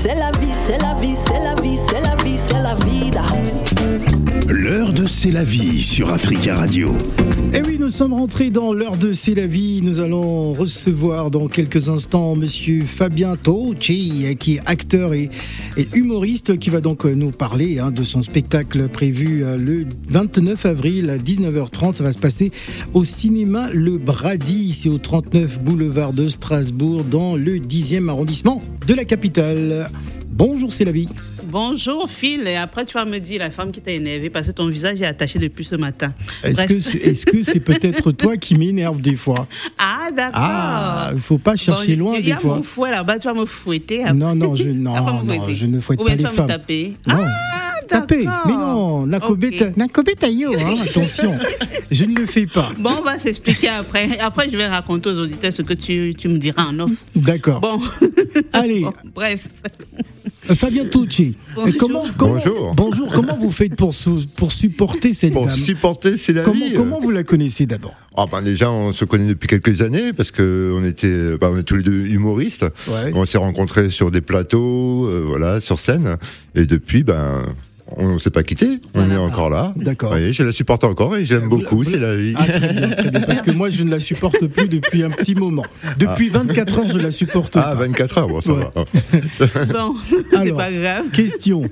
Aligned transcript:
c'est 0.00 0.14
la 0.14 0.30
vie, 0.38 0.52
c'est 0.64 0.78
la 0.80 0.94
vie, 0.94 1.16
c'est 1.16 1.40
la 1.40 1.54
vie, 1.60 1.76
c'est 1.88 2.00
la 2.00 2.14
vie, 2.22 2.38
c'est 2.46 2.62
la 2.62 2.74
vida. 2.86 3.24
L'heure 4.48 4.92
de 4.92 5.06
C'est 5.08 5.32
la 5.32 5.42
vie 5.42 5.82
sur 5.82 6.12
Africa 6.12 6.54
Radio. 6.54 6.96
Et 7.52 7.62
oui, 7.62 7.67
nous 7.88 7.94
sommes 7.94 8.12
rentrés 8.12 8.50
dans 8.50 8.74
l'heure 8.74 8.98
de 8.98 9.14
C'est 9.14 9.32
la 9.32 9.46
vie. 9.46 9.80
Nous 9.82 10.00
allons 10.00 10.52
recevoir 10.52 11.30
dans 11.30 11.48
quelques 11.48 11.88
instants 11.88 12.36
Monsieur 12.36 12.84
Fabien 12.84 13.34
Tocci, 13.34 14.36
qui 14.38 14.56
est 14.56 14.60
acteur 14.66 15.14
et, 15.14 15.30
humoriste, 15.94 16.58
qui 16.58 16.68
va 16.68 16.82
donc 16.82 17.06
nous 17.06 17.30
parler 17.30 17.78
hein, 17.78 17.90
de 17.90 18.02
son 18.02 18.20
spectacle 18.20 18.88
prévu 18.90 19.42
euh, 19.42 19.56
le 19.56 19.86
29 20.10 20.66
avril 20.66 21.08
à 21.08 21.16
19h30. 21.16 21.94
Ça 21.94 22.04
va 22.04 22.12
se 22.12 22.18
passer 22.18 22.52
au 22.92 23.04
cinéma 23.04 23.70
Le 23.72 23.96
Brady, 23.96 24.66
ici 24.68 24.90
au 24.90 24.98
39 24.98 25.62
boulevard 25.62 26.12
de 26.12 26.28
Strasbourg, 26.28 27.04
dans 27.04 27.36
le 27.36 27.56
10e 27.56 28.10
arrondissement 28.10 28.60
de 28.86 28.92
la 28.92 29.06
capitale. 29.06 29.88
Bonjour, 30.38 30.72
c'est 30.72 30.84
la 30.84 30.92
vie. 30.92 31.08
Bonjour 31.50 32.08
Phil, 32.08 32.46
et 32.46 32.54
après 32.54 32.84
tu 32.84 32.94
vas 32.94 33.04
me 33.04 33.18
dire 33.18 33.40
la 33.40 33.50
femme 33.50 33.72
qui 33.72 33.80
t'a 33.80 33.90
énervé 33.90 34.30
parce 34.30 34.46
que 34.46 34.52
ton 34.52 34.68
visage 34.68 35.02
est 35.02 35.06
attaché 35.06 35.40
depuis 35.40 35.64
ce 35.64 35.74
matin. 35.74 36.12
Est-ce 36.44 37.24
que 37.26 37.42
c'est 37.42 37.58
peut-être 37.58 38.12
toi 38.12 38.36
qui 38.36 38.54
m'énerve 38.54 39.00
des 39.00 39.16
fois 39.16 39.48
Ah 39.78 40.10
d'accord. 40.14 40.32
Ah, 40.40 41.10
il 41.12 41.20
faut 41.20 41.38
pas 41.38 41.56
chercher 41.56 41.96
Bon, 41.96 42.10
loin 42.10 42.14
il 42.18 42.20
y 42.20 42.26
des 42.26 42.32
a 42.32 42.36
fois. 42.36 42.56
mon 42.56 42.62
fouet 42.62 42.90
là-bas, 42.92 43.18
tu 43.18 43.26
vas 43.26 43.34
me 43.34 43.46
fouetter. 43.46 44.02
après. 44.04 44.14
Non, 44.14 44.36
non, 44.36 44.54
je, 44.54 44.68
non, 44.70 45.24
non, 45.24 45.52
je 45.52 45.66
ne 45.66 45.80
fouette 45.80 46.00
Ou 46.00 46.04
pas 46.04 46.14
bien 46.14 46.28
les 46.28 46.30
tu 46.30 46.36
vas 46.36 46.42
me 46.44 46.48
taper. 46.48 46.92
Non. 47.08 47.14
Ah, 47.18 47.64
Taper, 47.88 48.28
mais 48.44 48.52
non, 48.52 49.06
Nakobe 49.06 49.44
Ok. 49.44 49.56
ta- 49.56 49.70
Nakobe 49.74 50.10
taillot, 50.20 50.52
hein, 50.58 50.74
attention, 50.84 51.38
je 51.90 52.04
ne 52.04 52.14
le 52.16 52.26
fais 52.26 52.44
pas. 52.46 52.70
Bon, 52.78 52.90
on 52.98 53.02
va 53.02 53.18
s'expliquer 53.18 53.68
après. 53.70 54.18
Après, 54.18 54.46
je 54.52 54.56
vais 54.58 54.66
raconter 54.66 55.08
aux 55.08 55.16
auditeurs 55.16 55.54
ce 55.54 55.62
que 55.62 55.72
tu, 55.72 56.14
tu 56.18 56.28
me 56.28 56.36
diras 56.36 56.64
en 56.66 56.78
off. 56.80 56.90
D'accord. 57.16 57.60
Bon, 57.62 57.80
Allez, 58.52 58.80
Bon, 58.82 58.92
bref. 59.14 59.48
Euh, 60.50 60.54
Fabien 60.54 60.84
Tucci, 60.86 61.36
Bonjour. 61.54 61.74
comment, 61.78 62.04
comment, 62.16 62.32
Bonjour. 62.34 62.74
bonjour, 62.74 63.12
comment 63.12 63.36
vous 63.36 63.50
faites 63.50 63.76
pour, 63.76 63.92
sou- 63.94 64.22
pour 64.36 64.52
supporter 64.52 65.12
cette 65.12 65.32
Pour 65.32 65.46
dame 65.46 65.56
supporter, 65.56 66.16
c'est 66.16 66.32
la 66.32 66.42
comment, 66.42 66.66
vie. 66.66 66.74
comment 66.74 67.00
vous 67.00 67.10
la 67.10 67.22
connaissez 67.24 67.66
d'abord 67.66 67.94
Ah 68.16 68.24
ben 68.30 68.42
déjà, 68.42 68.70
on 68.70 68.92
se 68.92 69.04
connaît 69.04 69.26
depuis 69.28 69.46
quelques 69.48 69.82
années 69.82 70.12
parce 70.12 70.30
que 70.30 70.74
on 70.76 70.84
était, 70.84 71.36
on 71.40 71.56
est 71.56 71.62
tous 71.62 71.76
les 71.76 71.82
deux 71.82 72.06
humoristes. 72.06 72.64
Ouais. 72.88 73.12
On 73.14 73.24
s'est 73.24 73.38
rencontrés 73.38 73.90
sur 73.90 74.10
des 74.10 74.20
plateaux, 74.20 75.06
euh, 75.06 75.22
voilà, 75.26 75.60
sur 75.60 75.78
scène. 75.78 76.16
Et 76.54 76.64
depuis, 76.64 77.02
ben, 77.02 77.42
on 77.96 78.14
ne 78.14 78.18
s'est 78.18 78.30
pas 78.30 78.42
quitté. 78.42 78.80
On 78.94 79.00
Voilà. 79.00 79.14
est 79.14 79.18
encore 79.18 79.50
là. 79.50 79.72
D'accord. 79.76 80.12
Oui, 80.14 80.32
je 80.32 80.42
la 80.42 80.52
supporte 80.52 80.84
encore 80.84 81.16
et 81.16 81.24
j'aime 81.24 81.48
beaucoup. 81.48 81.84
C'est 81.84 81.96
la- 81.98 82.14
vie. 82.16 82.34
Ah, 82.36 82.44
très 82.44 82.72
bien, 82.72 82.90
très 82.90 83.10
bien, 83.10 83.20
parce 83.22 83.40
que 83.40 83.50
moi 83.50 83.70
je 83.70 83.82
ne 83.82 83.90
la 83.90 84.00
supporte 84.00 84.46
plus 84.46 84.68
depuis 84.68 85.02
un 85.02 85.10
petit 85.10 85.34
moment. 85.34 85.64
Depuis 85.98 86.28
24 86.28 86.78
heures, 86.80 86.88
je 86.90 86.98
la 86.98 87.10
supporte 87.10 87.56
Ah, 87.56 87.62
pas. 87.62 87.74
24 87.74 88.18
heures, 88.18 88.28
bon, 88.28 88.40
ça 88.40 88.52
Ouais. 88.52 88.64
va. 88.74 88.84
Bon, 89.72 89.94
c'est 90.30 90.52
pas 90.54 90.70
grave. 90.72 91.10
Question. 91.12 91.68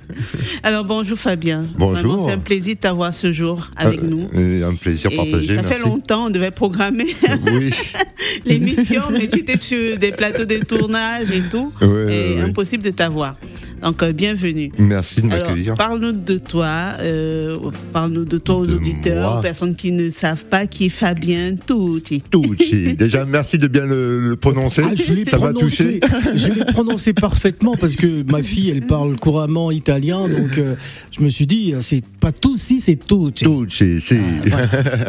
Alors, 0.62 0.84
bonjour 0.84 1.19
Fabien. 1.19 1.64
Bonjour. 1.78 2.25
C'est 2.27 2.33
un 2.33 2.39
plaisir 2.39 2.75
de 2.77 2.81
t'avoir 2.81 3.14
ce 3.14 3.33
jour 3.33 3.70
avec 3.77 4.00
Euh, 4.03 4.06
nous. 4.06 4.28
un 4.64 4.75
plaisir 4.75 5.11
Et 5.12 5.17
partagé. 5.17 5.55
ça 5.55 5.62
fait 5.62 5.81
longtemps, 5.81 6.27
on 6.27 6.31
devait 6.31 6.50
programmer 6.50 7.06
Oui. 7.53 7.70
l'émission, 8.47 9.03
mais 9.11 9.28
tu 9.28 9.41
étais 9.41 9.61
sur 9.61 9.98
des 9.98 10.12
plateaux 10.12 10.44
de 10.44 10.56
tournage 10.59 11.31
et 11.31 11.42
tout. 11.50 11.72
Ouais, 11.81 11.87
et 11.89 11.91
ouais, 11.91 12.34
ouais. 12.37 12.41
impossible 12.42 12.83
de 12.83 12.91
t'avoir. 12.91 13.37
Donc, 13.82 14.02
euh, 14.02 14.12
bienvenue. 14.12 14.72
Merci 14.78 15.22
de 15.22 15.30
Alors, 15.30 15.48
m'accueillir. 15.48 15.74
parle-nous 15.74 16.12
de 16.12 16.38
toi, 16.38 16.92
euh, 17.00 17.56
parle-nous 17.92 18.24
de 18.24 18.38
toi 18.38 18.56
aux 18.56 18.66
De 18.66 18.74
auditeurs, 18.74 19.30
moi. 19.30 19.38
aux 19.38 19.42
personnes 19.42 19.77
qui 19.77 19.92
ne 19.92 20.10
savent 20.10 20.44
pas 20.46 20.66
qui 20.66 20.86
est 20.86 20.88
Fabien 20.88 21.56
Touti. 21.66 22.22
Tucci. 22.30 22.94
Déjà, 22.98 23.24
merci 23.27 23.58
de 23.58 23.69
bien 23.69 23.84
le, 23.86 24.30
le 24.30 24.36
prononcer. 24.36 24.82
Ah, 24.84 24.94
je 24.94 25.12
l'ai 25.12 25.24
ça 25.24 25.38
m'a 25.38 25.52
touché. 25.52 26.00
prononcé, 26.00 26.38
je 26.38 26.52
l'ai 26.52 26.64
prononcé 26.64 27.12
parfaitement 27.12 27.77
parce 27.78 27.97
que 27.97 28.24
ma 28.30 28.42
fille, 28.42 28.70
elle 28.70 28.86
parle 28.86 29.16
couramment 29.16 29.70
italien, 29.70 30.27
donc 30.28 30.56
euh, 30.58 30.74
je 31.16 31.22
me 31.22 31.28
suis 31.28 31.47
dit, 31.47 31.74
euh, 31.74 31.80
c'est 31.80 32.02
pas 32.32 32.32
c'est 32.58 32.96
tout. 32.96 33.30
Tucci, 33.30 34.00
si. 34.00 34.19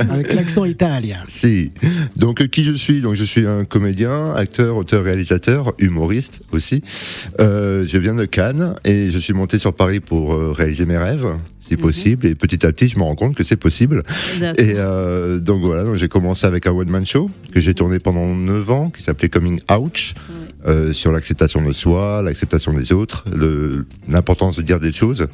Avec 0.09 0.33
l'accent 0.33 0.65
italien. 0.65 1.17
Si. 1.27 1.71
Donc 2.15 2.47
qui 2.47 2.63
je 2.63 2.73
suis? 2.73 3.01
Donc 3.01 3.15
je 3.15 3.23
suis 3.23 3.47
un 3.47 3.65
comédien, 3.65 4.33
acteur, 4.35 4.77
auteur, 4.77 5.03
réalisateur, 5.03 5.73
humoriste 5.79 6.41
aussi. 6.51 6.83
Euh, 7.39 7.85
je 7.87 7.97
viens 7.97 8.13
de 8.13 8.25
Cannes 8.25 8.75
et 8.85 9.09
je 9.09 9.17
suis 9.17 9.33
monté 9.33 9.57
sur 9.57 9.73
Paris 9.73 9.99
pour 9.99 10.33
euh, 10.33 10.51
réaliser 10.51 10.85
mes 10.85 10.97
rêves, 10.97 11.27
si 11.59 11.73
Mhm. 11.73 11.79
possible. 11.79 12.25
Et 12.27 12.35
petit 12.35 12.65
à 12.65 12.71
petit, 12.71 12.87
je 12.89 12.97
me 12.97 13.03
rends 13.03 13.15
compte 13.15 13.35
que 13.35 13.43
c'est 13.43 13.57
possible. 13.57 14.03
Et 14.57 14.73
euh, 14.75 15.39
donc 15.39 15.61
voilà, 15.61 15.83
donc 15.83 15.95
j'ai 15.95 16.07
commencé 16.07 16.45
avec 16.45 16.67
un 16.67 16.71
one 16.71 16.89
man 16.89 17.05
show 17.05 17.29
que 17.51 17.59
j'ai 17.59 17.73
tourné 17.73 17.99
pendant 17.99 18.27
9 18.35 18.69
ans, 18.71 18.89
qui 18.89 19.01
s'appelait 19.01 19.29
Coming 19.29 19.59
Ouch, 19.71 20.13
euh, 20.67 20.93
sur 20.93 21.11
l'acceptation 21.11 21.65
de 21.65 21.71
soi, 21.71 22.21
l'acceptation 22.21 22.73
des 22.73 22.91
autres, 22.93 23.25
l'importance 24.07 24.55
de 24.57 24.61
dire 24.61 24.79
des 24.79 24.91
choses. 24.91 25.27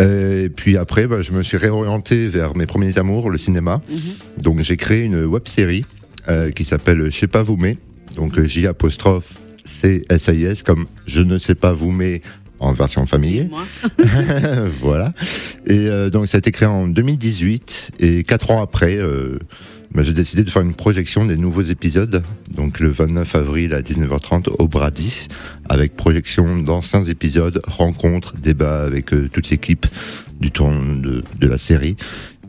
Et 0.00 0.48
puis 0.48 0.76
après, 0.76 1.06
bah, 1.06 1.22
je 1.22 1.32
me 1.32 1.42
suis 1.42 1.56
réorienté 1.56 2.28
vers 2.28 2.56
mes 2.56 2.66
premiers 2.66 2.98
amours, 2.98 3.30
le 3.30 3.38
cinéma. 3.38 3.82
Donc 4.38 4.60
j'ai 4.60 4.76
créé 4.76 5.02
une 5.02 5.24
web 5.24 5.46
série 5.46 5.84
euh, 6.28 6.50
qui 6.50 6.64
s'appelle 6.64 7.06
Je 7.06 7.16
sais 7.16 7.26
pas 7.26 7.42
vous 7.42 7.56
mais, 7.56 7.76
donc 8.16 8.38
euh, 8.38 8.44
J 8.44 8.66
apostrophe 8.66 9.34
C 9.64 10.04
S 10.08 10.28
I 10.28 10.44
S 10.44 10.62
comme 10.62 10.86
je 11.06 11.20
ne 11.20 11.38
sais 11.38 11.54
pas 11.54 11.72
vous 11.72 11.90
mais 11.90 12.22
en 12.60 12.72
version 12.72 13.06
familier. 13.06 13.48
Voilà. 14.80 15.12
Et 15.66 15.88
euh, 15.88 16.10
donc 16.10 16.28
ça 16.28 16.36
a 16.36 16.40
été 16.40 16.52
créé 16.52 16.68
en 16.68 16.86
2018 16.86 17.92
et 18.00 18.22
quatre 18.22 18.50
ans 18.50 18.62
après, 18.62 18.96
euh, 18.96 19.38
bah, 19.94 20.02
j'ai 20.02 20.12
décidé 20.12 20.42
de 20.42 20.50
faire 20.50 20.62
une 20.62 20.74
projection 20.74 21.26
des 21.26 21.36
nouveaux 21.36 21.62
épisodes. 21.62 22.22
Donc 22.50 22.80
le 22.80 22.90
29 22.90 23.34
avril 23.34 23.74
à 23.74 23.80
19h30 23.80 24.48
au 24.58 24.68
Bradis, 24.68 25.28
avec 25.68 25.96
projection 25.96 26.58
d'anciens 26.58 27.04
épisodes, 27.04 27.60
rencontres, 27.66 28.34
débats 28.36 28.82
avec 28.82 29.12
euh, 29.12 29.28
toute 29.32 29.50
l'équipe 29.50 29.86
du 30.40 30.50
tour 30.50 30.70
de, 30.70 31.22
de 31.38 31.48
la 31.48 31.58
série. 31.58 31.96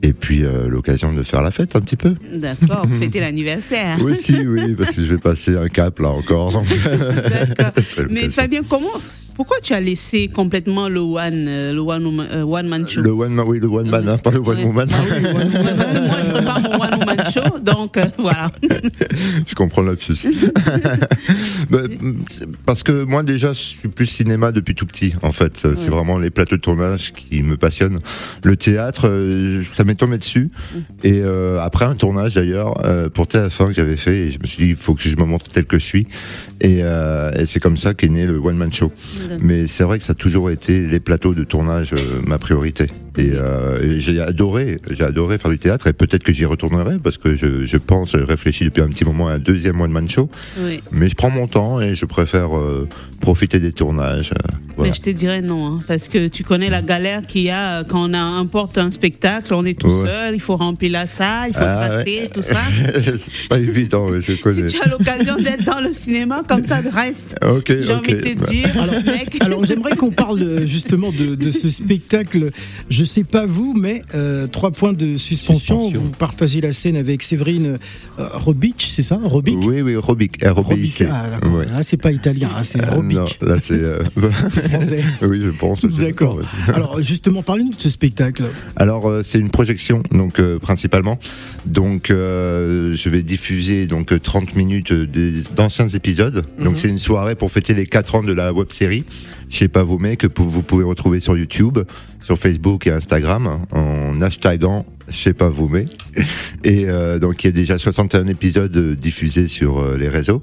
Et 0.03 0.11
puis 0.11 0.43
euh, 0.43 0.67
l'occasion 0.67 1.13
de 1.13 1.23
faire 1.23 1.41
la 1.41 1.51
fête 1.51 1.77
un 1.77 1.81
petit 1.81 1.95
peu. 1.95 2.15
D'accord, 2.33 2.85
fêter 2.99 3.21
l'anniversaire. 3.21 3.97
Oui, 4.01 4.17
si, 4.19 4.35
oui, 4.45 4.75
parce 4.75 4.91
que 4.91 5.01
je 5.01 5.13
vais 5.13 5.17
passer 5.17 5.55
un 5.55 5.69
cap 5.69 5.97
là 5.99 6.09
encore. 6.09 6.51
donc. 6.51 6.65
Mais. 8.09 8.29
Fabien, 8.29 8.63
comment, 8.67 8.89
pourquoi 9.35 9.57
tu 9.63 9.73
as 9.73 9.79
laissé 9.79 10.27
complètement 10.27 10.89
le 10.89 10.99
one, 10.99 11.45
euh, 11.47 11.73
le 11.73 11.79
one, 11.79 12.67
man 12.67 12.85
show? 12.85 13.01
Le 13.01 13.11
one 13.11 13.33
man, 13.33 13.45
oui, 13.47 13.59
le 13.61 13.67
one 13.67 13.89
man, 13.89 14.07
hein, 14.09 14.17
pas 14.17 14.31
le 14.31 14.39
one 14.39 14.63
woman. 14.63 14.89
Ah 14.91 14.97
oui, 15.03 15.23
parce 15.77 15.93
que 15.93 15.99
moi, 15.99 16.17
je 16.23 16.31
prépare 16.31 16.61
mon 16.61 16.81
one 16.81 16.92
show, 17.31 17.59
donc 17.59 17.97
euh, 17.97 18.05
voilà. 18.17 18.51
Je 19.47 19.55
comprends 19.55 19.83
c'est 20.13 20.29
parce 22.65 22.83
que 22.83 23.03
moi 23.03 23.23
déjà, 23.23 23.53
je 23.53 23.59
suis 23.59 23.89
plus 23.89 24.05
cinéma 24.05 24.51
depuis 24.51 24.75
tout 24.75 24.85
petit. 24.85 25.13
En 25.21 25.31
fait, 25.31 25.67
c'est 25.75 25.89
vraiment 25.89 26.17
les 26.17 26.29
plateaux 26.29 26.55
de 26.55 26.61
tournage 26.61 27.13
qui 27.13 27.41
me 27.43 27.57
passionnent. 27.57 27.99
Le 28.43 28.57
théâtre, 28.57 29.07
euh, 29.07 29.63
ça 29.73 29.83
m'est 29.83 29.95
tombé 29.95 30.17
dessus. 30.17 30.49
Et 31.03 31.21
euh, 31.21 31.59
après 31.59 31.85
un 31.85 31.95
tournage 31.95 32.35
d'ailleurs 32.35 32.85
euh, 32.85 33.09
pour 33.09 33.25
TF1 33.25 33.67
que 33.67 33.73
j'avais 33.73 33.97
fait, 33.97 34.17
et 34.17 34.31
je 34.31 34.39
me 34.39 34.45
suis 34.45 34.63
dit 34.63 34.69
il 34.69 34.75
faut 34.75 34.93
que 34.93 35.01
je 35.01 35.15
me 35.15 35.25
montre 35.25 35.47
tel 35.47 35.65
que 35.65 35.79
je 35.79 35.85
suis. 35.85 36.07
Et, 36.61 36.79
euh, 36.81 37.31
et 37.33 37.45
c'est 37.45 37.59
comme 37.59 37.77
ça 37.77 37.93
qu'est 37.93 38.09
né 38.09 38.25
le 38.25 38.37
one 38.37 38.57
man 38.57 38.71
show. 38.71 38.91
Mais 39.41 39.67
c'est 39.67 39.83
vrai 39.83 39.99
que 39.99 40.03
ça 40.03 40.13
a 40.13 40.15
toujours 40.15 40.49
été 40.49 40.87
les 40.87 40.99
plateaux 40.99 41.33
de 41.33 41.43
tournage 41.43 41.93
ma 42.25 42.37
priorité. 42.37 42.87
Et, 43.17 43.31
et 43.83 43.99
j'ai 43.99 44.19
adoré, 44.21 44.79
j'ai 44.89 45.03
adoré 45.03 45.37
faire 45.37 45.51
du 45.51 45.59
théâtre 45.59 45.87
et 45.87 45.93
peut-être 45.93 46.23
que 46.23 46.33
j'y 46.33 46.45
retournerai 46.45 46.97
parce 47.03 47.17
que 47.17 47.35
je, 47.35 47.65
je 47.65 47.77
pense, 47.77 48.13
je 48.13 48.23
réfléchis 48.23 48.65
depuis 48.65 48.81
un 48.81 48.87
petit 48.87 49.05
moment 49.05 49.27
à 49.27 49.33
un 49.33 49.39
deuxième 49.39 49.79
one 49.81 49.91
man 49.91 50.09
show. 50.09 50.29
Oui. 50.59 50.81
Mais 50.91 51.09
je 51.09 51.15
prends 51.15 51.29
mon 51.29 51.47
temps 51.47 51.62
et 51.81 51.95
je 51.95 52.05
préfère 52.05 52.57
euh, 52.57 52.87
profiter 53.19 53.59
des 53.59 53.71
tournages. 53.71 54.33
Voilà. 54.75 54.91
Mais 54.91 54.95
je 54.97 55.01
te 55.01 55.09
dirais 55.09 55.41
non, 55.41 55.67
hein, 55.67 55.79
parce 55.87 56.07
que 56.07 56.27
tu 56.27 56.43
connais 56.43 56.69
la 56.69 56.81
galère 56.81 57.25
qu'il 57.27 57.43
y 57.43 57.49
a 57.49 57.79
euh, 57.79 57.83
quand 57.87 58.09
on 58.09 58.13
importe 58.13 58.77
un 58.77 58.91
spectacle, 58.91 59.53
on 59.53 59.65
est 59.65 59.77
tout 59.79 59.87
Ouais. 59.87 60.07
seul, 60.07 60.35
il 60.35 60.39
faut 60.39 60.55
remplir 60.57 60.91
la 60.91 61.05
salle, 61.07 61.49
il 61.49 61.53
faut 61.53 61.59
Ah, 61.63 61.87
traiter, 61.89 62.29
tout 62.33 62.41
ça. 62.41 62.57
c'est 63.17 63.47
pas 63.49 63.59
évident, 63.59 64.07
mais 64.09 64.21
je 64.21 64.33
Si 64.33 64.39
connais. 64.41 64.67
tu 64.67 64.81
as 64.81 64.87
l'occasion 64.89 65.37
d'être 65.37 65.63
dans 65.63 65.79
le 65.81 65.93
cinéma, 65.93 66.41
comme 66.47 66.63
ça, 66.65 66.77
reste. 66.77 67.35
Ok, 67.43 67.65
J'ai 67.67 67.93
ok. 67.93 67.99
envie 67.99 68.15
de 68.15 68.21
te 68.21 68.39
Bah, 68.39 68.45
dire, 68.47 69.03
mec. 69.05 69.37
Alors 69.41 69.65
j'aimerais 69.65 69.95
qu'on 69.95 70.09
parle 70.11 70.41
euh, 70.41 70.65
justement 70.67 71.11
de, 71.11 71.35
de 71.35 71.51
ce 71.51 71.69
spectacle. 71.69 72.49
Je 72.89 73.03
sais 73.03 73.23
pas 73.23 73.45
vous, 73.45 73.73
mais 73.73 74.01
euh, 74.15 74.47
trois 74.47 74.71
points 74.71 74.93
de 74.93 75.17
suspension. 75.17 75.79
Suspension. 75.81 76.01
Vous 76.01 76.11
partagez 76.11 76.61
la 76.61 76.73
scène 76.73 76.95
avec 76.97 77.21
Séverine 77.23 77.77
euh, 78.19 78.27
Robic, 78.33 78.87
c'est 78.89 79.03
ça 79.03 79.19
Robic? 79.23 79.57
Oui, 79.63 79.81
oui, 79.81 79.95
Robic, 79.95 80.37
Robic, 80.43 81.03
ah, 81.09 81.25
d'accord. 81.29 81.53
Ouais. 81.57 81.65
Ah, 81.75 81.83
c'est 81.83 81.97
pas 81.97 82.11
italien, 82.11 82.49
hein, 82.57 82.63
c'est 82.63 82.81
Euh, 82.83 82.89
Robic. 82.91 83.17
non, 83.17 83.25
là 83.41 83.55
c'est. 83.61 83.79
français. 84.63 85.03
oui, 85.21 85.41
je 85.41 85.49
pense. 85.49 85.85
D'accord. 85.85 86.39
Alors 86.73 87.01
justement, 87.01 87.43
parlez-nous 87.43 87.71
de 87.71 87.81
ce 87.81 87.89
spectacle. 87.89 88.43
Alors 88.75 89.07
euh, 89.07 89.21
c'est 89.23 89.39
une 89.39 89.49
projection 89.49 90.03
donc 90.11 90.39
euh, 90.39 90.59
principalement. 90.59 91.17
Donc 91.65 92.09
euh, 92.09 92.93
je 92.93 93.09
vais 93.09 93.21
diffuser 93.21 93.87
donc 93.87 94.13
euh, 94.13 94.19
30 94.19 94.55
minutes 94.55 94.93
d'anciens 95.55 95.87
épisodes. 95.89 96.43
Donc 96.59 96.77
c'est 96.77 96.89
une 96.89 96.99
soirée 96.99 97.35
pour 97.35 97.51
fêter 97.51 97.73
les 97.73 97.85
4 97.85 98.15
ans 98.15 98.23
de 98.23 98.33
la 98.33 98.53
web 98.53 98.71
série. 98.71 99.03
Je 99.49 99.57
sais 99.57 99.67
pas 99.67 99.83
vous 99.83 99.99
mais 99.99 100.17
que 100.17 100.27
vous 100.35 100.63
pouvez 100.63 100.83
retrouver 100.83 101.19
sur 101.19 101.37
YouTube, 101.37 101.79
sur 102.21 102.37
Facebook 102.37 102.87
et 102.87 102.91
Instagram 102.91 103.59
en 103.71 104.19
hashtagant 104.21 104.85
je 105.09 105.17
sais 105.17 105.33
pas 105.33 105.49
vous, 105.49 105.67
mais. 105.67 105.85
Et 106.63 106.85
euh, 106.87 107.19
donc, 107.19 107.43
il 107.43 107.47
y 107.47 107.49
a 107.49 107.51
déjà 107.53 107.77
61 107.77 108.27
épisodes 108.27 108.75
euh, 108.75 108.95
diffusés 108.95 109.47
sur 109.47 109.79
euh, 109.79 109.97
les 109.97 110.07
réseaux. 110.07 110.41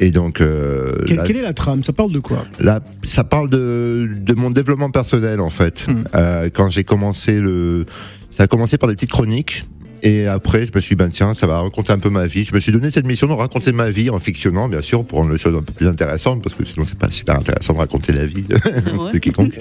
Et 0.00 0.10
donc. 0.10 0.40
euh, 0.40 0.92
Quelle, 1.06 1.16
là, 1.18 1.22
quelle 1.24 1.36
est 1.36 1.42
la 1.42 1.52
trame? 1.52 1.84
Ça 1.84 1.92
parle 1.92 2.12
de 2.12 2.20
quoi? 2.20 2.46
Là, 2.60 2.80
ça 3.02 3.24
parle 3.24 3.50
de, 3.50 4.08
de 4.16 4.34
mon 4.34 4.50
développement 4.50 4.90
personnel 4.90 5.40
en 5.40 5.50
fait. 5.50 5.86
Hmm. 5.88 6.04
Euh, 6.14 6.48
quand 6.52 6.70
j'ai 6.70 6.84
commencé 6.84 7.34
le, 7.38 7.84
ça 8.30 8.44
a 8.44 8.46
commencé 8.46 8.78
par 8.78 8.88
des 8.88 8.94
petites 8.94 9.10
chroniques. 9.10 9.64
Et 10.02 10.26
après, 10.26 10.66
je 10.66 10.72
me 10.74 10.80
suis 10.80 10.94
dit, 10.94 11.02
ben 11.02 11.10
tiens, 11.10 11.34
ça 11.34 11.46
va 11.46 11.60
raconter 11.60 11.92
un 11.92 11.98
peu 11.98 12.10
ma 12.10 12.26
vie. 12.26 12.44
Je 12.44 12.54
me 12.54 12.60
suis 12.60 12.72
donné 12.72 12.90
cette 12.90 13.06
mission 13.06 13.26
de 13.26 13.32
raconter 13.32 13.72
ma 13.72 13.90
vie 13.90 14.10
en 14.10 14.18
fictionnant, 14.18 14.68
bien 14.68 14.80
sûr, 14.80 15.04
pour 15.04 15.18
rendre 15.18 15.32
les 15.32 15.38
choses 15.38 15.56
un 15.56 15.62
peu 15.62 15.72
plus 15.72 15.86
intéressantes, 15.88 16.42
parce 16.42 16.54
que 16.54 16.64
sinon 16.64 16.84
c'est 16.84 16.98
pas 16.98 17.10
super 17.10 17.36
intéressant 17.36 17.72
de 17.74 17.78
raconter 17.78 18.12
la 18.12 18.24
vie 18.26 18.42
de, 18.48 18.54
Ouais. 18.98 19.12
de 19.12 19.18
quiconque. 19.18 19.58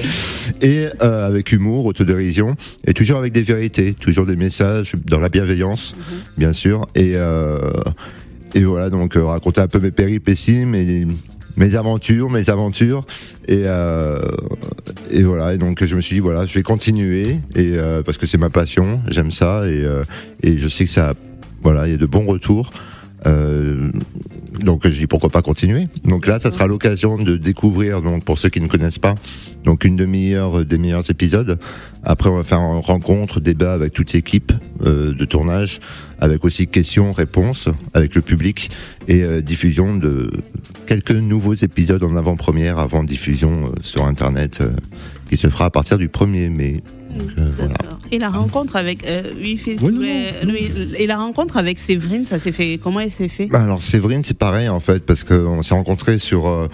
Et 0.62 0.86
euh, 1.01 1.28
avec 1.28 1.51
humour, 1.51 1.86
autodérision, 1.86 2.56
et 2.86 2.94
toujours 2.94 3.18
avec 3.18 3.34
des 3.34 3.42
vérités, 3.42 3.94
toujours 3.94 4.25
des 4.25 4.36
messages 4.36 4.94
dans 5.06 5.19
la 5.19 5.30
bienveillance, 5.30 5.95
bien 6.38 6.54
sûr. 6.54 6.88
Et 6.95 7.13
euh, 7.16 7.72
et 8.54 8.63
voilà, 8.63 8.90
donc 8.90 9.18
euh, 9.18 9.25
raconter 9.25 9.62
un 9.62 9.68
peu 9.68 9.80
mes 9.80 9.92
péripéties, 9.92 10.66
mes, 10.66 11.06
mes 11.57 11.75
aventures, 11.75 12.30
mes 12.30 12.50
aventures. 12.50 13.06
Et, 13.48 13.63
euh, 13.65 14.21
et 15.12 15.24
voilà, 15.24 15.54
et 15.54 15.57
donc 15.57 15.83
je 15.83 15.95
me 15.95 16.01
suis 16.01 16.15
dit, 16.15 16.19
voilà, 16.21 16.45
je 16.45 16.54
vais 16.54 16.63
continuer, 16.63 17.24
et, 17.56 17.74
euh, 17.75 18.04
parce 18.04 18.18
que 18.18 18.25
c'est 18.25 18.38
ma 18.38 18.50
passion, 18.50 19.01
j'aime 19.09 19.31
ça, 19.31 19.63
et, 19.65 19.83
euh, 19.83 20.04
et 20.44 20.57
je 20.57 20.69
sais 20.69 20.86
que 20.86 20.92
ça, 20.92 21.13
voilà, 21.62 21.88
il 21.88 21.92
y 21.92 21.95
a 21.95 21.98
de 21.98 22.06
bons 22.06 22.25
retours. 22.25 22.69
Euh, 23.25 23.89
donc 24.59 24.88
je 24.88 25.00
dis 25.00 25.07
pourquoi 25.07 25.30
pas 25.30 25.42
continuer. 25.42 25.88
Donc 26.04 26.27
là, 26.27 26.39
ça 26.39 26.51
sera 26.51 26.68
l'occasion 26.68 27.18
de 27.18 27.38
découvrir, 27.38 28.01
donc 28.01 28.24
pour 28.24 28.38
ceux 28.38 28.50
qui 28.50 28.62
ne 28.62 28.68
connaissent 28.68 29.00
pas, 29.00 29.15
donc 29.63 29.83
une 29.83 29.95
demi-heure 29.95 30.65
des 30.65 30.77
meilleurs 30.77 31.09
épisodes. 31.09 31.59
Après, 32.04 32.30
on 32.30 32.38
va 32.38 32.44
faire 32.44 32.59
une 32.59 32.80
rencontre, 32.80 33.39
débat 33.39 33.74
avec 33.74 33.94
toute 33.94 34.13
l'équipe 34.13 34.54
euh, 34.86 35.13
de 35.13 35.25
tournage, 35.25 35.80
avec 36.19 36.45
aussi 36.45 36.68
questions-réponses 36.68 37.69
avec 37.94 38.15
le 38.15 38.21
public 38.21 38.69
et 39.07 39.24
euh, 39.24 39.42
diffusion 39.42 39.95
de 39.95 40.31
quelques 40.86 41.12
nouveaux 41.12 41.54
épisodes 41.54 42.04
en 42.04 42.15
avant-première 42.15 42.80
avant 42.80 43.04
diffusion 43.04 43.65
euh, 43.65 43.75
sur 43.81 44.06
Internet 44.06 44.62
euh, 44.62 44.69
qui 45.30 45.38
se 45.38 45.50
fera 45.50 45.65
à 45.65 45.69
partir 45.69 45.98
du 45.98 46.07
1er 46.07 46.50
mai. 46.50 46.81
Euh, 47.38 47.50
voilà. 47.56 47.74
Et 48.12 48.19
la 48.19 48.30
rencontre 48.30 48.75
avec 48.75 49.06
euh, 49.08 49.34
oui, 49.38 49.58
Phil, 49.58 49.74
Oui, 49.74 49.86
tu 49.88 49.92
non, 49.92 49.98
voulais- 49.98 50.31
non, 50.44 50.48
non. 50.48 50.54
oui, 50.54 50.72
et 50.98 51.08
la 51.08 51.18
rencontre 51.18 51.58
avec 51.58 51.80
Séverine, 51.80 52.25
ça 52.25 52.40
s'est 52.40 52.52
fait 52.52 52.80
comment 52.81 53.00
elle 53.00 53.12
s'est 53.12 53.28
fait? 53.28 53.48
Bah 53.48 53.64
alors 53.64 53.81
Séverine, 53.81 54.24
c'est 54.24 54.38
pareil 54.38 54.69
en 54.69 54.80
fait, 54.80 55.06
parce 55.06 55.24
qu'on 55.24 55.62
s'est 55.62 55.74
rencontrés 55.74 56.19
sur 56.19 56.48
euh, 56.48 56.68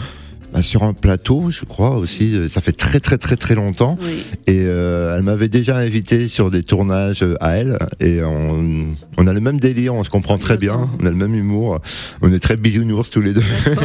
bah, 0.54 0.62
sur 0.62 0.84
un 0.84 0.94
plateau, 0.94 1.50
je 1.50 1.66
crois 1.66 1.98
aussi. 1.98 2.36
euh, 2.36 2.48
Ça 2.48 2.62
fait 2.62 2.72
très 2.74 3.00
très 3.00 3.18
très 3.18 3.36
très 3.36 3.56
longtemps. 3.56 3.98
Oui. 4.02 4.24
Et 4.48 4.64
euh, 4.68 5.16
elle 5.18 5.24
m'avait 5.24 5.50
déjà 5.50 5.78
invité 5.78 6.28
sur 6.28 6.52
des 6.52 6.62
tournages 6.64 7.24
euh, 7.24 7.36
à 7.42 7.58
elle. 7.58 7.78
Et 8.00 8.22
on, 8.24 8.86
on 9.18 9.28
a 9.28 9.34
le 9.34 9.40
même 9.40 9.60
délire, 9.60 9.96
on 9.96 10.04
se 10.04 10.10
comprend 10.10 10.38
très 10.38 10.58
bien, 10.58 10.88
on 11.02 11.06
a 11.06 11.10
le 11.10 11.16
même 11.16 11.34
humour. 11.36 11.80
On 12.22 12.32
est 12.32 12.40
très 12.40 12.56
bisounours 12.56 13.10
tous 13.10 13.22
les 13.22 13.34
deux. 13.34 13.44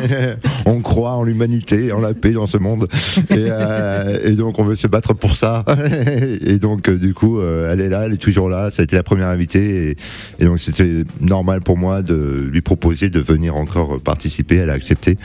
on 0.67 0.81
croit 0.81 1.13
en 1.13 1.23
l'humanité, 1.23 1.91
en 1.93 2.01
la 2.01 2.13
paix 2.15 2.33
dans 2.33 2.47
ce 2.47 2.59
monde. 2.59 2.87
Et, 3.31 3.47
euh, 3.51 4.19
et 4.25 4.33
donc 4.33 4.59
on 4.59 4.65
veut 4.65 4.77
se 4.77 4.87
battre 4.87 5.15
pour 5.15 5.35
ça. 5.35 5.65
et 6.45 6.59
donc 6.59 6.89
euh, 6.89 6.97
du 6.99 7.15
coup, 7.15 7.41
elle 7.41 7.81
est 7.81 7.89
là, 7.89 8.03
elle 8.07 8.13
est 8.13 8.17
toujours 8.19 8.49
là. 8.51 8.71
Ça 8.71 8.83
a 8.83 8.85
été 8.85 8.97
la 8.97 9.03
première 9.03 9.29
invitée. 9.29 9.91
Et, 9.91 9.97
et 10.41 10.45
donc 10.45 10.59
c'était 10.61 11.05
normal 11.21 11.61
pour 11.63 11.79
moi 11.79 12.03
de 12.03 12.47
lui 12.51 12.61
proposer 12.61 13.09
de 13.11 13.21
venir 13.21 13.57
encore 13.57 14.01
participer. 14.03 14.57
Elle 14.57 14.71
a 14.71 14.75
accepté. 14.75 15.17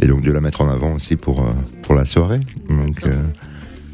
Et 0.00 0.06
donc 0.06 0.22
de 0.22 0.32
la 0.32 0.40
mettre 0.40 0.60
en 0.62 0.68
avant 0.68 0.87
aussi 0.94 1.16
pour, 1.16 1.40
euh, 1.40 1.52
pour 1.82 1.94
la 1.94 2.04
soirée. 2.04 2.40
Donc, 2.68 3.00
euh, 3.06 3.12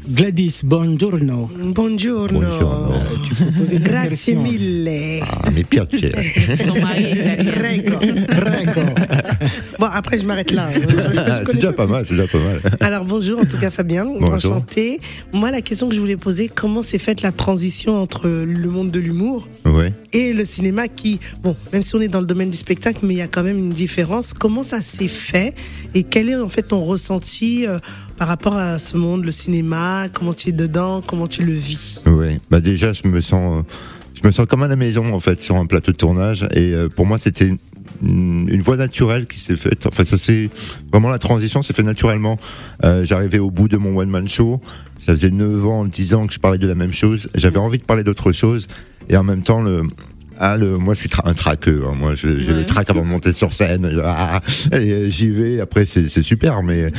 Gladys, 0.07 0.61
buongiorno. 0.63 1.49
Buongiorno. 1.73 2.39
Buongiorno. 2.39 2.91
Euh, 2.93 3.17
tu 3.23 3.33
proposais 3.33 3.77
une 3.77 3.83
Grazie 3.83 4.35
version. 4.35 4.41
mille. 4.43 5.21
ah, 5.23 5.49
mi 5.49 5.63
piace. 5.63 6.11
Prego. 7.55 7.99
Après, 9.97 10.17
je 10.19 10.25
m'arrête 10.25 10.51
là. 10.51 10.67
Connais 10.73 11.45
c'est 11.47 11.55
déjà 11.55 11.71
pas 11.71 11.87
mal, 11.87 12.05
c'est 12.05 12.15
déjà 12.15 12.27
pas 12.27 12.37
mal. 12.37 12.59
Alors, 12.81 13.05
bonjour, 13.05 13.39
en 13.39 13.45
tout 13.45 13.57
cas, 13.57 13.71
Fabien. 13.71 14.03
Bonjour. 14.03 14.33
Enchanté. 14.33 14.99
Moi, 15.31 15.51
la 15.51 15.61
question 15.61 15.87
que 15.87 15.95
je 15.95 16.01
voulais 16.01 16.17
poser, 16.17 16.49
comment 16.53 16.81
s'est 16.81 16.97
faite 16.97 17.21
la 17.21 17.31
transition 17.31 18.01
entre 18.01 18.27
le 18.27 18.69
monde 18.69 18.91
de 18.91 18.99
l'humour 18.99 19.47
Ouais. 19.65 19.93
et 20.11 20.33
le 20.33 20.43
cinéma 20.43 20.89
qui, 20.89 21.21
bon, 21.41 21.55
même 21.71 21.81
si 21.81 21.95
on 21.95 22.01
est 22.01 22.09
dans 22.09 22.19
le 22.19 22.25
domaine 22.25 22.49
du 22.49 22.57
spectacle, 22.57 22.99
mais 23.03 23.13
il 23.13 23.17
y 23.17 23.21
a 23.21 23.27
quand 23.27 23.43
même 23.43 23.57
une 23.57 23.69
différence. 23.69 24.33
Comment 24.33 24.63
ça 24.63 24.81
s'est 24.81 25.07
fait 25.07 25.55
et 25.93 26.03
quel 26.03 26.29
est 26.29 26.35
en 26.35 26.49
fait 26.49 26.63
ton 26.63 26.83
ressenti 26.83 27.65
euh, 27.65 27.79
par 28.17 28.27
rapport 28.27 28.57
à 28.57 28.79
ce 28.79 28.97
monde, 28.97 29.23
le 29.23 29.31
cinéma? 29.31 30.09
Comment 30.11 30.33
tu 30.33 30.49
es 30.49 30.51
dedans? 30.51 31.01
Comment 31.07 31.27
tu 31.27 31.41
le 31.41 31.53
vis? 31.53 32.01
Ouais. 32.05 32.37
Bah 32.51 32.59
déjà, 32.59 32.91
je 32.91 33.07
me 33.07 33.21
sens, 33.21 33.59
euh, 33.59 33.63
je 34.13 34.27
me 34.27 34.31
sens 34.31 34.45
comme 34.45 34.63
à 34.63 34.67
la 34.67 34.75
maison 34.75 35.13
en 35.13 35.21
fait 35.21 35.41
sur 35.41 35.55
un 35.55 35.65
plateau 35.65 35.93
de 35.93 35.97
tournage. 35.97 36.45
Et 36.53 36.73
euh, 36.73 36.89
pour 36.89 37.05
moi, 37.05 37.17
c'était 37.17 37.53
une, 38.03 38.47
une 38.51 38.61
voie 38.61 38.77
naturelle 38.77 39.25
qui 39.27 39.39
s'est 39.39 39.55
faite. 39.55 39.85
Enfin, 39.87 40.05
ça 40.05 40.17
c'est 40.17 40.49
vraiment 40.91 41.09
la 41.09 41.19
transition 41.19 41.61
s'est 41.61 41.73
fait 41.73 41.83
naturellement. 41.83 42.37
Euh, 42.83 43.03
J'arrivais 43.05 43.39
au 43.39 43.51
bout 43.51 43.67
de 43.67 43.77
mon 43.77 43.97
one 43.97 44.09
man 44.09 44.27
show. 44.27 44.61
Ça 44.99 45.11
faisait 45.13 45.29
9 45.31 45.65
ans, 45.67 45.85
10 45.85 46.13
ans 46.15 46.25
que 46.27 46.33
je 46.33 46.39
parlais 46.39 46.57
de 46.57 46.67
la 46.67 46.73
même 46.75 46.93
chose. 46.93 47.29
J'avais 47.35 47.57
envie 47.59 47.77
de 47.77 47.83
parler 47.83 48.03
d'autre 48.03 48.31
chose. 48.31 48.67
Et 49.09 49.15
en 49.17 49.23
même 49.23 49.43
temps, 49.43 49.61
le 49.61 49.83
ah, 50.37 50.57
le, 50.57 50.77
moi, 50.77 50.93
je 50.95 50.99
suis 50.99 51.09
tra- 51.09 51.29
un 51.29 51.33
traqueux. 51.33 51.83
hein. 51.87 51.93
Moi, 51.97 52.13
je- 52.15 52.37
j'ai 52.39 52.51
Ouais. 52.51 52.57
le 52.59 52.65
trac 52.65 52.89
avant 52.89 53.03
de 53.03 53.07
monter 53.07 53.31
sur 53.31 53.53
scène. 53.53 53.89
Ah, 54.03 54.41
et 54.73 54.75
euh, 54.91 55.09
j'y 55.09 55.29
vais. 55.29 55.61
Après, 55.61 55.85
c'est 55.85 56.09
c'est 56.09 56.23
super, 56.23 56.61
mais 56.63 56.91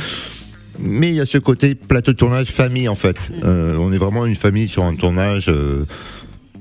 mais 0.79 1.09
il 1.09 1.15
y 1.15 1.19
a 1.21 1.25
ce 1.25 1.37
côté 1.37 1.75
plateau 1.75 2.13
de 2.13 2.17
tournage 2.17 2.47
famille 2.51 2.87
en 2.87 2.95
fait. 2.95 3.31
Euh, 3.43 3.75
on 3.77 3.91
est 3.91 3.97
vraiment 3.97 4.25
une 4.25 4.35
famille 4.35 4.67
sur 4.67 4.83
un 4.85 4.95
tournage. 4.95 5.49
euh, 5.49 5.85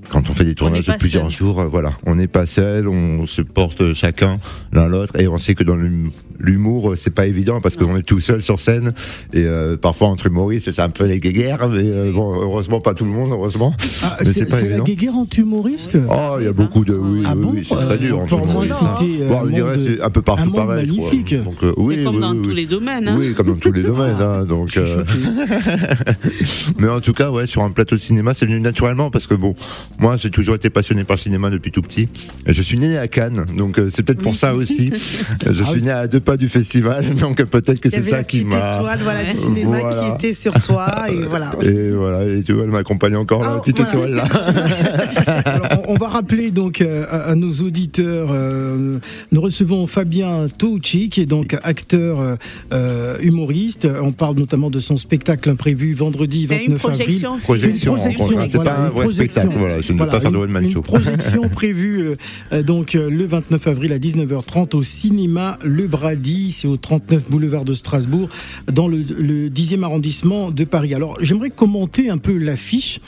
quand 0.08 0.28
on 0.30 0.32
fait 0.32 0.44
des 0.44 0.54
tournages 0.54 0.86
de 0.86 0.92
plusieurs 0.94 1.24
seul. 1.24 1.32
jours, 1.32 1.60
euh, 1.60 1.64
voilà, 1.66 1.90
on 2.06 2.14
n'est 2.14 2.26
pas 2.28 2.46
seul, 2.46 2.88
on 2.88 3.26
se 3.26 3.42
porte 3.42 3.92
chacun 3.94 4.38
l'un 4.72 4.88
l'autre 4.88 5.18
et 5.18 5.28
on 5.28 5.38
sait 5.38 5.54
que 5.54 5.64
dans 5.64 5.76
l'hum- 5.76 6.10
l'humour, 6.38 6.92
euh, 6.92 6.96
c'est 6.96 7.14
pas 7.14 7.26
évident 7.26 7.60
parce 7.60 7.76
qu'on 7.76 7.96
est 7.96 8.02
tout 8.02 8.20
seul 8.20 8.42
sur 8.42 8.60
scène 8.60 8.92
et 9.32 9.44
euh, 9.44 9.76
parfois 9.76 10.08
entre 10.08 10.26
humoristes, 10.26 10.70
c'est 10.72 10.82
un 10.82 10.88
peu 10.88 11.04
les 11.04 11.20
guéguerres, 11.20 11.68
mais 11.68 11.82
euh, 11.84 12.12
bon, 12.12 12.34
heureusement 12.40 12.80
pas 12.80 12.94
tout 12.94 13.04
le 13.04 13.10
monde, 13.10 13.30
heureusement. 13.32 13.72
Ah, 14.02 14.16
Mais 14.20 14.26
c'est 14.32 14.44
pas 14.46 14.56
c'est 14.56 14.62
la 14.62 14.68
évident. 14.68 14.84
guéguerre 14.84 15.14
en 15.16 15.26
humoriste 15.36 15.98
Oh, 16.08 16.36
il 16.40 16.44
y 16.44 16.48
a 16.48 16.52
beaucoup 16.52 16.84
de 16.84 16.94
oui, 16.94 17.22
Ah 17.26 17.34
oui, 17.36 17.42
bon? 17.42 17.50
oui, 17.54 17.66
c'est 17.68 17.74
très 17.76 17.98
dur. 17.98 18.20
en 18.20 18.26
Pour 18.26 18.46
moi, 18.46 18.64
c'était 18.68 19.24
Bon, 19.26 19.46
dirait 19.46 19.76
monde- 19.76 19.84
c'est 19.86 20.00
un 20.02 20.10
peu 20.10 20.22
partout 20.22 20.42
un 20.42 20.46
monde 20.46 20.54
pareil. 20.56 20.86
je 20.86 20.92
magnifique. 20.92 21.34
Donc, 21.44 21.56
euh, 21.62 21.72
oui, 21.76 22.04
comme 22.04 22.16
oui, 22.16 22.20
dans 22.20 22.32
oui, 22.32 22.42
tous 22.42 22.48
oui. 22.50 22.54
les 22.56 22.66
domaines. 22.66 23.08
Hein. 23.08 23.16
Oui, 23.18 23.34
comme 23.34 23.46
dans 23.48 23.56
tous 23.56 23.72
les 23.72 23.82
domaines. 23.84 24.16
hein, 24.20 24.44
donc, 24.44 24.68
Je 24.72 24.80
euh, 24.80 25.04
mais 26.78 26.88
en 26.88 27.00
tout 27.00 27.12
cas, 27.12 27.30
ouais, 27.30 27.46
sur 27.46 27.62
un 27.62 27.70
plateau 27.70 27.94
de 27.96 28.00
cinéma, 28.00 28.34
c'est 28.34 28.46
venu 28.46 28.60
naturellement 28.60 29.10
parce 29.10 29.26
que 29.26 29.34
bon, 29.34 29.54
moi, 29.98 30.16
j'ai 30.16 30.30
toujours 30.30 30.54
été 30.54 30.70
passionné 30.70 31.04
par 31.04 31.16
le 31.16 31.20
cinéma 31.20 31.50
depuis 31.50 31.70
tout 31.70 31.82
petit. 31.82 32.08
Et 32.46 32.52
Je 32.52 32.62
suis 32.62 32.78
né 32.78 32.98
à 32.98 33.08
Cannes, 33.08 33.44
donc 33.56 33.78
euh, 33.78 33.88
c'est 33.90 34.02
peut-être 34.02 34.22
pour 34.22 34.36
ça 34.36 34.54
aussi. 34.54 34.90
Je 35.50 35.62
Ah 35.62 35.66
suis 35.70 35.82
né 35.82 35.90
à 35.90 36.06
deux 36.06 36.20
pas 36.26 36.36
du 36.36 36.48
festival, 36.48 37.14
donc 37.20 37.42
peut-être 37.44 37.80
que 37.80 37.88
c'est 37.88 38.02
ça 38.06 38.22
qui 38.24 38.38
petite 38.44 38.48
m'a. 38.50 38.74
étoile 38.76 38.98
voilà, 39.02 39.26
cinéma 39.34 39.78
Voilà. 39.80 40.02
qui 40.18 40.26
était 40.26 40.34
sur 40.34 40.52
toi 40.60 41.06
et 41.10 41.14
voilà. 41.30 41.52
Et 41.62 41.90
voilà, 41.92 42.24
et 42.24 42.42
tu 42.42 42.52
vois, 42.52 42.64
elle 42.64 42.70
m'accompagne 42.70 43.16
encore 43.16 43.42
Ah, 43.44 43.54
la 43.54 43.60
petite 43.60 43.80
voilà. 43.80 43.92
étoile 43.92 44.14
là. 44.14 45.42
Alors, 45.44 45.82
on, 45.88 45.94
va 45.94 46.08
rappeler 46.08 46.50
donc 46.50 46.80
euh, 46.80 47.04
à, 47.08 47.30
à 47.30 47.34
nos 47.34 47.50
auditeurs, 47.52 48.28
euh, 48.32 48.98
nous 49.32 49.40
recevons 49.40 49.86
Fabien 49.86 50.46
Toucci, 50.58 51.08
qui 51.08 51.20
est 51.22 51.26
donc 51.26 51.56
acteur 51.62 52.36
euh, 52.72 53.16
humoriste. 53.22 53.88
On 54.02 54.12
parle 54.12 54.36
notamment 54.36 54.70
de 54.70 54.78
son 54.78 54.96
spectacle 54.96 55.48
imprévu 55.48 55.92
vendredi 55.94 56.46
C'est 56.48 56.64
une 56.64 56.76
29 56.76 56.84
avril. 56.84 57.06
projection. 57.06 57.38
Projection, 57.38 57.96
C'est 57.96 58.08
une 58.10 58.14
projection, 58.14 58.46
c'est 58.48 58.56
voilà, 58.56 58.70
pas 58.72 58.76
un 58.80 58.86
une 58.86 58.92
vrai 58.92 59.02
projection. 59.04 59.40
spectacle. 59.42 59.58
Voilà, 59.58 59.80
je 59.80 59.92
ne 59.92 59.98
veux 59.98 60.06
pas 60.06 60.20
faire 60.20 60.30
de 60.32 60.36
une- 60.36 60.42
one 60.42 60.50
man 60.50 60.64
une 60.64 60.70
show. 60.70 60.82
projection 60.82 61.48
prévue 61.48 62.14
euh, 62.52 62.62
donc 62.62 62.94
le 62.94 63.24
29 63.26 63.66
avril 63.68 63.92
à 63.92 63.98
19h30 63.98 64.74
au 64.76 64.82
cinéma 64.82 65.56
Le 65.64 65.86
Brady, 66.16 66.52
c'est 66.52 66.66
au 66.68 66.76
39 66.78 67.28
boulevard 67.28 67.64
de 67.64 67.74
Strasbourg, 67.74 68.28
dans 68.72 68.88
le, 68.88 68.98
le 69.18 69.48
10e 69.48 69.82
arrondissement 69.82 70.50
de 70.50 70.64
Paris. 70.64 70.94
Alors 70.94 71.18
j'aimerais 71.20 71.50
commenter 71.50 72.08
un 72.10 72.16
peu 72.18 72.36
l'affiche, 72.38 73.00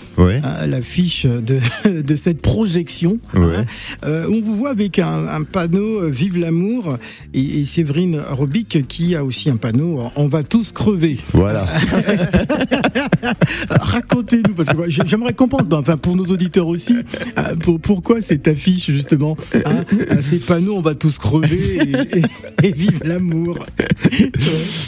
hein, 0.44 0.66
l'affiche 0.66 1.24
de, 1.26 1.58
de 2.02 2.14
cette 2.14 2.42
projection. 2.42 3.18
Hein. 3.34 3.64
Euh, 4.04 4.28
on 4.30 4.40
vous 4.42 4.54
voit 4.54 4.70
avec 4.70 4.98
un, 4.98 5.26
un 5.28 5.42
panneau 5.42 6.02
euh, 6.02 6.10
Vive 6.10 6.36
l'amour 6.38 6.98
et, 7.32 7.60
et 7.60 7.64
Séverine 7.64 8.20
Robic 8.30 8.86
qui 8.88 9.14
a 9.14 9.24
aussi 9.24 9.48
un 9.50 9.56
panneau 9.56 10.02
On 10.16 10.26
va 10.28 10.42
tous 10.42 10.72
crever. 10.72 11.16
Voilà. 11.32 11.66
Racontez-nous, 13.70 14.54
parce 14.54 14.68
que 14.68 14.90
j'aimerais 15.06 15.32
comprendre, 15.32 15.76
enfin 15.78 15.96
pour 15.96 16.16
nos 16.16 16.26
auditeurs 16.26 16.66
aussi, 16.66 16.96
euh, 17.38 17.54
pour- 17.56 17.80
pourquoi 17.80 18.20
cette 18.20 18.48
affiche 18.48 18.90
justement, 18.90 19.36
hein, 19.54 19.84
euh, 20.10 20.20
ces 20.20 20.38
panneaux 20.38 20.76
on 20.76 20.80
va 20.82 20.94
tous 20.94 21.18
crever 21.18 21.76
et, 21.76 22.18
et- 22.18 22.66
et 22.68 22.72
vive 22.72 22.97
l'amour. 23.04 23.66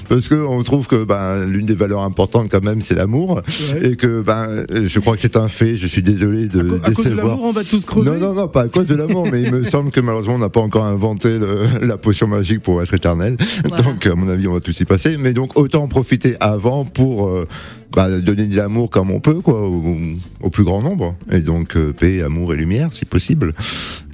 Parce 0.08 0.28
que 0.28 0.34
on 0.34 0.62
trouve 0.62 0.86
que 0.86 1.04
ben, 1.04 1.44
l'une 1.46 1.66
des 1.66 1.74
valeurs 1.74 2.02
importantes 2.02 2.48
quand 2.50 2.62
même, 2.64 2.82
c'est 2.82 2.94
l'amour. 2.94 3.40
ouais. 3.74 3.90
Et 3.92 3.96
que 3.96 4.22
ben, 4.22 4.64
je 4.72 4.98
crois 4.98 5.14
que 5.14 5.20
c'est 5.20 5.36
un 5.36 5.48
fait. 5.48 5.76
Je 5.76 5.86
suis 5.86 6.02
désolé 6.02 6.46
de 6.46 6.60
À 6.60 6.64
co- 6.64 6.74
à 6.84 6.90
cause 6.92 7.04
de 7.06 7.14
l'amour 7.14 7.42
on 7.44 7.52
va 7.52 7.64
tous 7.64 7.84
crever. 7.84 8.10
Non, 8.10 8.18
non, 8.18 8.34
non, 8.34 8.48
pas 8.48 8.62
à 8.62 8.68
cause 8.68 8.86
de 8.86 8.94
l'amour, 8.94 9.26
mais 9.30 9.42
il 9.42 9.52
me 9.52 9.62
semble 9.70 9.90
que 9.90 10.00
malheureusement, 10.00 10.34
on 10.34 10.38
n'a 10.38 10.48
pas 10.48 10.60
encore 10.60 10.84
inventé 10.84 11.38
le- 11.38 11.64
la 11.86 11.96
potion 11.96 12.26
magique 12.26 12.60
pour 12.60 12.82
être 12.82 12.94
éternel. 12.94 13.36
Voilà. 13.68 13.82
Donc, 13.84 14.06
à 14.06 14.14
mon 14.14 14.28
avis, 14.28 14.46
on 14.48 14.52
va 14.52 14.60
tous 14.60 14.78
y 14.80 14.84
passer. 14.84 15.16
Mais 15.18 15.32
donc, 15.32 15.56
autant 15.56 15.82
en 15.84 15.88
profiter 15.88 16.36
avant 16.40 16.84
pour 16.84 17.28
euh, 17.28 17.46
bah, 17.94 18.08
donner 18.20 18.46
de 18.46 18.56
l'amour 18.56 18.90
comme 18.90 19.10
on 19.10 19.20
peut, 19.20 19.40
quoi, 19.40 19.68
au, 19.68 19.96
au 20.40 20.50
plus 20.50 20.64
grand 20.64 20.82
nombre. 20.82 21.14
Et 21.30 21.40
donc, 21.40 21.76
euh, 21.76 21.92
paix, 21.92 22.22
amour 22.22 22.54
et 22.54 22.56
lumière, 22.56 22.92
si 22.92 23.04
possible. 23.04 23.52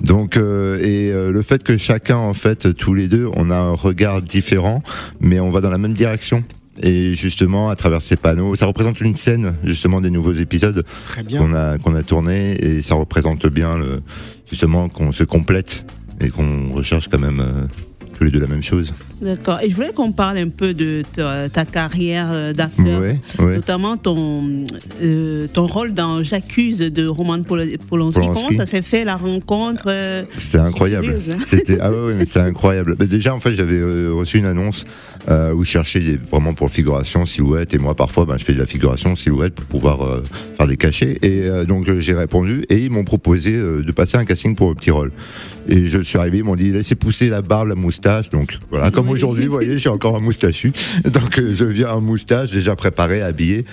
Donc, 0.02 0.36
euh, 0.36 0.78
et 0.80 1.10
euh, 1.10 1.30
le 1.30 1.42
fait 1.42 1.62
que 1.62 1.76
chacun, 1.76 2.16
en 2.16 2.34
fait, 2.34 2.74
tous 2.74 2.94
les 2.94 3.08
deux, 3.08 3.28
on 3.34 3.50
a 3.50 3.56
un 3.56 3.72
regard 3.72 4.22
différent, 4.22 4.82
mais 5.20 5.40
on 5.40 5.50
va 5.50 5.60
dans 5.60 5.70
la 5.70 5.78
même 5.78 5.94
direction. 5.94 6.44
Et 6.82 7.14
justement, 7.14 7.70
à 7.70 7.76
travers 7.76 8.02
ces 8.02 8.16
panneaux, 8.16 8.54
ça 8.54 8.66
représente 8.66 9.00
une 9.00 9.14
scène 9.14 9.54
justement 9.64 10.00
des 10.02 10.10
nouveaux 10.10 10.34
épisodes 10.34 10.84
qu'on 11.30 11.54
a 11.54 11.78
qu'on 11.78 11.94
a 11.94 12.02
tourné, 12.02 12.52
et 12.62 12.82
ça 12.82 12.94
représente 12.94 13.46
bien 13.46 13.78
le, 13.78 14.02
justement 14.50 14.90
qu'on 14.90 15.10
se 15.12 15.24
complète 15.24 15.86
et 16.20 16.28
qu'on 16.28 16.72
recherche 16.72 17.08
quand 17.08 17.18
même 17.18 17.40
euh, 17.40 17.66
tous 18.16 18.24
les 18.24 18.30
deux 18.30 18.40
la 18.40 18.46
même 18.46 18.62
chose. 18.62 18.94
D'accord. 19.20 19.60
Et 19.62 19.70
je 19.70 19.74
voulais 19.74 19.92
qu'on 19.94 20.12
parle 20.12 20.38
un 20.38 20.48
peu 20.48 20.72
de 20.74 21.02
ta, 21.14 21.48
ta 21.48 21.64
carrière 21.64 22.28
euh, 22.32 22.52
d'acteur. 22.52 23.00
Ouais, 23.00 23.18
ouais. 23.38 23.56
Notamment 23.56 23.96
ton, 23.96 24.64
euh, 25.02 25.46
ton 25.52 25.66
rôle 25.66 25.92
dans 25.94 26.22
J'accuse 26.22 26.78
de 26.78 27.06
Roman 27.06 27.42
Pol- 27.42 27.66
Polanski. 27.88 28.20
Polanski. 28.20 28.42
Comment 28.46 28.56
ça 28.58 28.66
s'est 28.66 28.82
fait 28.82 29.04
la 29.04 29.16
rencontre 29.16 29.84
euh, 29.88 30.22
C'était 30.36 30.58
incroyable. 30.58 31.14
hein? 31.30 31.36
C'était 31.46 31.78
ah 31.80 31.90
ouais, 31.90 32.14
ouais, 32.14 32.24
c'était 32.24 32.40
incroyable. 32.40 32.94
Mais 32.98 33.06
déjà 33.06 33.34
en 33.34 33.40
fait 33.40 33.52
j'avais 33.54 33.80
reçu 34.08 34.38
une 34.38 34.46
annonce 34.46 34.84
euh, 35.28 35.52
où 35.54 35.64
je 35.64 35.70
cherchais 35.70 36.00
des- 36.00 36.16
vraiment 36.16 36.54
pour 36.54 36.70
figuration 36.70 37.24
silhouette 37.26 37.74
et 37.74 37.78
moi 37.78 37.94
parfois 37.94 38.24
ben, 38.26 38.36
je 38.38 38.44
fais 38.44 38.54
de 38.54 38.58
la 38.60 38.66
figuration 38.66 39.14
silhouette 39.16 39.54
pour 39.54 39.64
pouvoir 39.66 40.20
faire 40.56 40.66
des 40.66 40.76
cachets 40.76 41.18
et 41.22 41.48
donc 41.66 41.90
j'ai 41.98 42.14
répondu 42.14 42.64
et 42.70 42.78
ils 42.78 42.90
m'ont 42.90 43.04
proposé 43.04 43.52
de 43.52 43.92
passer 43.92 44.16
un 44.16 44.24
casting 44.24 44.54
pour 44.54 44.70
un 44.70 44.74
petit 44.74 44.90
rôle. 44.90 45.12
Et 45.68 45.88
je 45.88 45.98
suis 46.00 46.16
arrivé, 46.16 46.38
ils 46.38 46.44
m'ont 46.44 46.54
dit 46.54 46.70
laissez 46.70 46.94
pousser 46.94 47.28
la 47.28 47.42
barbe, 47.42 47.68
la 47.68 47.74
moustache. 47.74 48.05
Donc 48.30 48.58
voilà, 48.70 48.90
comme 48.90 49.08
aujourd'hui, 49.08 49.46
vous 49.46 49.52
voyez, 49.52 49.78
j'ai 49.78 49.88
encore 49.88 50.16
un 50.16 50.20
moustachu. 50.20 50.72
Donc 51.04 51.38
euh, 51.38 51.52
je 51.52 51.64
viens 51.64 51.90
en 51.90 52.00
moustache, 52.00 52.50
déjà 52.50 52.76
préparé, 52.76 53.20
habillé. 53.20 53.64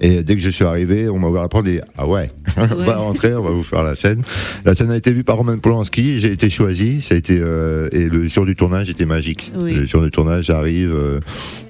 Et 0.00 0.22
dès 0.22 0.34
que 0.34 0.42
je 0.42 0.50
suis 0.50 0.64
arrivé, 0.64 1.08
on 1.08 1.18
m'a 1.18 1.28
ouvert 1.28 1.42
la 1.42 1.48
porte 1.48 1.66
et 1.66 1.76
dit, 1.76 1.80
ah 1.96 2.06
ouais, 2.06 2.28
on 2.56 2.84
va 2.84 2.96
rentrer, 2.96 3.34
on 3.34 3.42
va 3.42 3.50
vous 3.50 3.62
faire 3.62 3.82
la 3.82 3.94
scène. 3.94 4.22
La 4.64 4.74
scène 4.74 4.90
a 4.90 4.96
été 4.96 5.12
vue 5.12 5.24
par 5.24 5.36
Roman 5.36 5.58
Polanski, 5.58 6.20
j'ai 6.20 6.32
été 6.32 6.50
choisi, 6.50 7.00
ça 7.00 7.14
a 7.14 7.18
été 7.18 7.38
euh, 7.40 7.88
et 7.92 8.08
le 8.08 8.28
jour 8.28 8.44
du 8.44 8.56
tournage 8.56 8.90
était 8.90 9.06
magique. 9.06 9.52
Oui. 9.58 9.74
Le 9.74 9.84
jour 9.84 10.02
du 10.02 10.10
tournage, 10.10 10.44
j'arrive, 10.46 10.94
euh, 10.94 11.20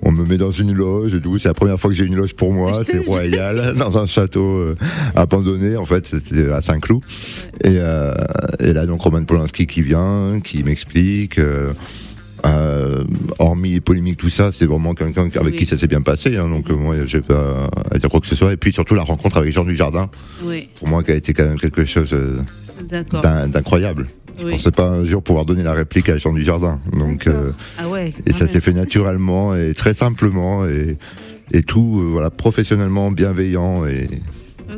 on 0.03 0.13
me 0.13 0.25
met 0.25 0.39
dans 0.39 0.51
une 0.51 0.73
loge, 0.73 1.21
tout, 1.21 1.39
c'est 1.39 1.49
la 1.49 1.55
première 1.55 1.79
fois 1.79 1.91
que 1.91 1.97
j'ai 1.97 2.05
une 2.05 2.17
loge 2.17 2.35
pour 2.35 2.53
moi, 2.53 2.81
c'est 2.85 2.99
royal, 2.99 3.75
dans 3.79 3.99
un 3.99 4.07
château 4.07 4.45
euh, 4.45 4.75
abandonné, 5.15 5.77
en 5.77 5.85
fait, 5.85 6.07
c'était 6.07 6.51
à 6.51 6.61
Saint-Cloud. 6.61 7.03
Et, 7.65 7.77
euh, 7.79 8.13
et 8.61 8.73
là 8.73 8.87
donc 8.87 9.01
Roman 9.01 9.25
Polanski 9.25 9.67
qui 9.67 9.83
vient, 9.83 10.41
qui 10.43 10.63
m'explique. 10.63 11.41
Euh, 12.47 13.05
hormis 13.39 13.73
les 13.73 13.81
polémiques, 13.81 14.17
tout 14.19 14.31
ça, 14.31 14.53
c'est 14.53 14.67
vraiment 14.67 14.95
quelqu'un 14.95 15.23
avec 15.35 15.53
Oui. 15.55 15.57
qui 15.57 15.67
ça 15.67 15.77
s'est 15.77 15.87
bien 15.87 16.03
passé. 16.03 16.37
Hein, 16.37 16.49
donc 16.49 16.71
euh, 16.71 16.75
moi, 16.75 16.95
j'ai 17.07 17.21
pas 17.21 17.69
à 17.91 17.99
dire 17.99 18.09
quoi 18.09 18.21
que 18.21 18.27
ce 18.27 18.37
soit. 18.37 18.53
Et 18.53 18.57
puis 18.57 18.73
surtout 18.73 18.95
la 18.95 19.03
rencontre 19.03 19.37
avec 19.39 19.53
Jean 19.53 19.65
Dujardin, 19.65 20.09
Oui, 20.45 20.69
pour 20.79 20.89
moi, 20.89 21.03
qui 21.03 21.11
a 21.13 21.15
été 21.15 21.33
quand 21.33 21.45
même 21.45 21.59
quelque 21.59 21.85
chose 21.85 22.13
euh, 22.15 22.39
d'incroyable. 23.49 24.07
Je 24.39 24.45
Oui. 24.45 24.53
pensais 24.53 24.71
pas 24.71 24.85
un 24.85 25.05
jour 25.05 25.23
pouvoir 25.23 25.47
donner 25.47 25.63
la 25.63 25.73
réplique 25.73 26.09
à 26.11 26.19
Jean 26.19 26.33
Dujardin. 26.33 26.79
Donc 26.93 27.27
euh, 27.27 27.53
Ah 27.79 27.89
ouais. 27.89 28.13
et 28.27 28.33
ça 28.33 28.47
s'est 28.47 28.61
fait 28.61 28.73
naturellement 28.75 29.55
et 29.55 29.73
très 29.75 29.95
simplement 29.95 30.67
et 30.67 30.99
et 31.53 31.63
tout 31.63 32.01
euh, 32.01 32.09
voilà 32.11 32.29
professionnellement 32.29 33.11
bienveillant 33.13 33.87
et 33.87 34.09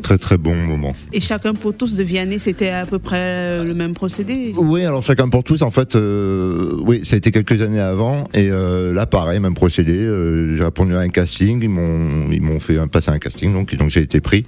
très 0.02 0.18
très 0.18 0.36
bon 0.38 0.54
moment. 0.54 0.92
Et 1.12 1.20
chacun 1.20 1.54
pour 1.54 1.74
tous 1.74 1.94
de 1.94 2.02
Vianney, 2.02 2.38
c'était 2.38 2.70
à 2.70 2.86
peu 2.86 2.98
près 2.98 3.62
le 3.64 3.74
même 3.74 3.94
procédé? 3.94 4.52
Oui, 4.56 4.84
alors 4.84 5.02
chacun 5.02 5.28
pour 5.28 5.44
tous, 5.44 5.62
en 5.62 5.70
fait, 5.70 5.96
euh, 5.96 6.76
oui, 6.84 7.00
ça 7.04 7.14
a 7.14 7.18
été 7.18 7.30
quelques 7.30 7.60
années 7.62 7.80
avant, 7.80 8.28
et 8.34 8.50
euh, 8.50 8.92
là, 8.92 9.06
pareil, 9.06 9.40
même 9.40 9.54
procédé. 9.54 9.96
euh, 9.98 10.54
j'ai 10.56 10.64
répondu 10.64 10.94
à 10.94 11.00
un 11.00 11.08
casting, 11.08 11.60
ils 11.62 11.68
m'ont, 11.68 12.30
ils 12.30 12.42
m'ont 12.42 12.60
fait 12.60 12.78
passer 12.88 13.10
un 13.10 13.18
casting, 13.18 13.52
donc, 13.52 13.74
donc 13.76 13.90
j'ai 13.90 14.02
été 14.02 14.20
pris, 14.20 14.44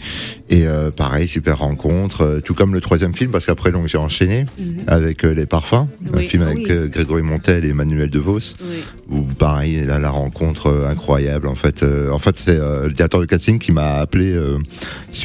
et 0.49 0.67
euh, 0.67 0.91
pareil, 0.91 1.27
super 1.29 1.59
rencontre, 1.59 2.23
euh, 2.23 2.41
tout 2.41 2.55
comme 2.55 2.75
le 2.75 2.81
troisième 2.81 3.15
film, 3.15 3.31
parce 3.31 3.47
qu'après, 3.47 3.73
donc, 3.73 3.87
j'ai 3.89 3.99
enchaîné 3.99 4.47
avec 4.87 5.25
euh, 5.25 5.35
les 5.35 5.47
parfums, 5.47 5.87
un 6.15 6.21
film 6.21 6.45
ah 6.47 6.51
avec 6.51 6.59
oui. 6.59 6.67
euh, 6.71 6.87
Grégory 6.89 7.23
Montel 7.23 7.65
et 7.65 7.73
Manuel 7.73 8.11
DeVos, 8.11 8.57
Oui. 8.61 8.83
où 9.11 9.23
pareil, 9.23 9.85
là, 9.85 9.99
la 9.99 10.11
rencontre 10.11 10.67
euh, 10.69 10.89
incroyable. 10.91 11.49
En 11.49 11.55
fait, 11.55 11.83
euh, 11.83 12.11
en 12.11 12.19
fait, 12.19 12.37
c'est 12.37 12.59
euh, 12.59 12.87
le 12.87 12.93
directeur 12.93 13.21
de 13.21 13.27
casting 13.27 13.59
qui 13.59 13.73
m'a 13.73 13.95
appelé 13.99 14.31
euh, 14.33 14.59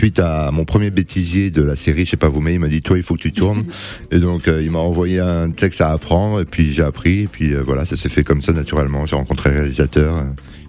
suite 0.05 0.19
à 0.19 0.51
mon 0.51 0.65
premier 0.65 0.91
bêtisier 0.91 1.49
de 1.49 1.63
la 1.63 1.75
série. 1.75 2.05
Je 2.05 2.11
sais 2.11 2.17
pas 2.17 2.29
vous, 2.29 2.39
mais 2.39 2.53
il 2.53 2.59
m'a 2.59 2.67
dit 2.67 2.83
toi, 2.83 2.95
il 2.95 3.01
faut 3.01 3.15
que 3.15 3.21
tu 3.21 3.31
tournes. 3.31 3.63
et 4.11 4.19
donc, 4.19 4.47
euh, 4.47 4.61
il 4.61 4.69
m'a 4.69 4.77
envoyé 4.77 5.19
un 5.19 5.49
texte 5.49 5.81
à 5.81 5.89
apprendre, 5.89 6.41
et 6.41 6.45
puis 6.45 6.73
j'ai 6.73 6.83
appris, 6.83 7.21
et 7.21 7.27
puis 7.27 7.55
euh, 7.55 7.63
voilà, 7.65 7.85
ça 7.85 7.97
s'est 7.97 8.09
fait 8.09 8.23
comme 8.23 8.43
ça 8.43 8.53
naturellement. 8.53 9.07
J'ai 9.07 9.15
rencontré 9.15 9.49
le 9.49 9.55
réalisateur, 9.61 10.17
euh, 10.17 10.21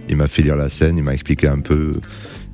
il 0.08 0.16
m'a 0.16 0.26
fait 0.26 0.40
lire 0.40 0.56
la 0.56 0.70
scène, 0.70 0.96
il 0.96 1.04
m'a 1.04 1.12
expliqué 1.12 1.48
un 1.48 1.60
peu. 1.60 1.92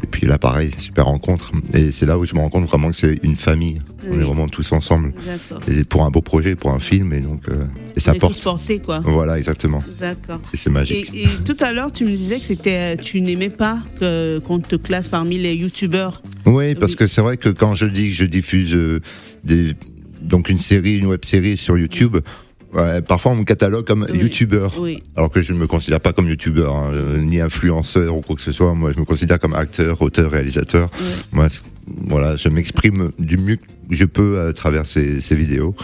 Et 0.03 0.07
puis 0.07 0.27
là, 0.27 0.37
pareil, 0.39 0.71
super 0.79 1.05
rencontre. 1.07 1.53
Et 1.75 1.93
c'est 1.93 2.07
là 2.07 2.19
où 2.19 2.25
je 2.25 2.35
me 2.35 2.41
rends 2.41 2.49
compte 2.51 2.67
vraiment 2.67 2.91
que 2.91 2.97
c'est 2.97 3.19
une 3.23 3.37
famille. 3.37 3.81
On 4.11 4.19
est 4.19 4.25
vraiment 4.25 4.49
tous 4.49 4.73
ensemble. 4.73 5.15
D'accord. 5.25 5.61
Et 5.69 5.85
pour 5.85 6.05
un 6.05 6.11
beau 6.11 6.21
projet, 6.23 6.57
pour 6.57 6.71
un 6.73 6.81
film, 6.81 7.13
et 7.13 7.21
donc, 7.21 7.49
euh, 7.49 7.65
et 7.97 8.01
ça 8.01 8.13
tous 8.13 8.19
porte. 8.41 8.83
quoi. 8.85 9.01
Voilà, 9.05 9.39
exactement. 9.39 9.81
D'accord. 10.01 10.41
Et 10.53 10.57
c'est 10.57 10.71
Et, 10.71 10.73
magique. 10.73 11.11
et 11.15 11.27
tout 11.45 11.57
à 11.61 11.73
l'heure, 11.73 11.93
tu 11.93 12.05
me 12.05 12.11
disais 12.17 12.41
que 12.41 12.47
c'était, 12.47 12.97
tu 12.97 13.21
n'aimais 13.21 13.49
pas 13.51 13.79
que, 14.01 14.41
qu'on 14.41 14.59
te 14.59 14.75
classe 14.77 15.07
parmi 15.09 15.39
les 15.39 15.55
youtubeurs. 15.55 16.21
Oui, 16.47 16.75
parce 16.75 16.93
Oui. 16.93 16.97
que 16.99 17.07
c'est 17.07 17.21
vrai 17.21 17.37
que 17.37 17.49
quand 17.49 17.75
je 17.75 17.87
dis 17.87 18.09
que 18.09 18.15
je 18.15 18.25
diffuse 18.25 18.75
euh, 18.75 19.01
des, 19.45 19.73
donc 20.21 20.49
une 20.49 20.59
série, 20.59 20.99
une 20.99 21.07
web 21.07 21.25
série 21.25 21.57
sur 21.57 21.79
YouTube, 21.79 22.17
ouais, 22.75 23.03
parfois 23.03 23.33
on 23.33 23.37
me 23.37 23.45
catalogue 23.45 23.87
comme 23.87 24.07
Oui. 24.11 24.19
youtubeur. 24.19 24.75
Oui. 24.79 25.03
Alors 25.17 25.31
que 25.31 25.43
je 25.43 25.53
ne 25.53 25.59
me 25.59 25.67
considère 25.67 26.01
pas 26.01 26.13
comme 26.13 26.29
youtubeur, 26.29 26.75
hein, 26.75 26.91
euh, 26.95 27.19
ni 27.19 27.41
influenceur 27.41 28.17
ou 28.17 28.21
quoi 28.21 28.37
que 28.37 28.43
ce 28.43 28.53
soit. 28.53 28.75
Moi, 28.75 28.91
je 28.93 28.99
me 28.99 29.05
considère 29.05 29.39
comme 29.39 29.55
acteur, 29.55 30.01
auteur, 30.03 30.31
réalisateur. 30.31 30.91
Oui. 30.99 31.07
Moi, 31.33 31.47
voilà, 32.07 32.37
je 32.37 32.49
m'exprime 32.49 33.11
du 33.19 33.37
mieux 33.37 33.57
que 33.57 33.63
je 33.91 34.05
peux 34.05 34.41
à 34.47 34.53
travers 34.53 34.87
ces, 34.87 35.21
ces 35.21 35.35
vidéos. 35.35 35.75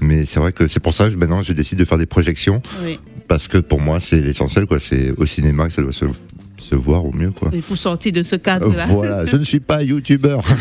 Mais 0.00 0.24
c'est 0.24 0.40
vrai 0.40 0.52
que 0.52 0.66
c'est 0.68 0.80
pour 0.80 0.94
ça 0.94 1.10
que 1.10 1.14
maintenant 1.16 1.42
je 1.42 1.52
décide 1.52 1.78
de 1.78 1.84
faire 1.84 1.98
des 1.98 2.06
projections 2.06 2.62
parce 3.28 3.48
que 3.48 3.58
pour 3.58 3.80
moi 3.80 4.00
c'est 4.00 4.20
l'essentiel, 4.20 4.66
quoi. 4.66 4.78
C'est 4.78 5.12
au 5.16 5.26
cinéma 5.26 5.66
que 5.68 5.72
ça 5.74 5.82
doit 5.82 5.92
se, 5.92 6.06
se 6.70 6.74
voir 6.76 7.04
au 7.04 7.12
mieux, 7.12 7.30
quoi. 7.32 7.50
Et 7.52 7.60
pour 7.62 7.76
sortir 7.76 8.12
de 8.12 8.22
ce 8.22 8.36
cadre-là. 8.36 8.86
Voilà, 8.86 9.26
je 9.26 9.36
ne 9.36 9.44
suis 9.44 9.60
pas 9.60 9.82
youtubeur. 9.82 10.42